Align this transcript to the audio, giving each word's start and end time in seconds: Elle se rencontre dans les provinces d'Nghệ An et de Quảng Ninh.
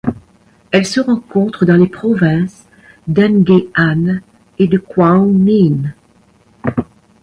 Elle 0.71 0.87
se 0.87 0.99
rencontre 0.99 1.63
dans 1.63 1.75
les 1.75 1.85
provinces 1.87 2.65
d'Nghệ 3.07 3.69
An 3.77 4.17
et 4.57 4.67
de 4.67 4.79
Quảng 4.79 5.31
Ninh. 5.31 5.93